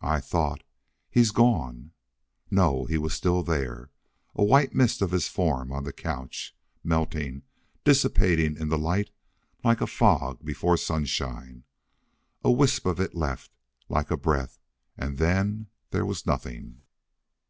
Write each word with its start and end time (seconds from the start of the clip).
I 0.00 0.20
thought, 0.20 0.62
"He's 1.10 1.30
gone!" 1.30 1.90
No! 2.50 2.86
He 2.86 2.96
was 2.96 3.12
still 3.12 3.42
there. 3.42 3.90
A 4.34 4.42
white 4.42 4.74
mist 4.74 5.02
of 5.02 5.10
his 5.10 5.28
form 5.28 5.70
on 5.70 5.84
the 5.84 5.92
couch. 5.92 6.56
Melting, 6.82 7.42
dissipating 7.84 8.56
in 8.56 8.70
the 8.70 8.78
light 8.78 9.10
like 9.62 9.82
a 9.82 9.86
fog 9.86 10.42
before 10.46 10.78
sunshine. 10.78 11.64
A 12.42 12.50
wisp 12.50 12.86
of 12.86 12.98
it 12.98 13.14
left, 13.14 13.52
like 13.90 14.10
a 14.10 14.16
breath, 14.16 14.58
and 14.96 15.18
then 15.18 15.66
there 15.90 16.06
was 16.06 16.24
nothing. 16.24 16.80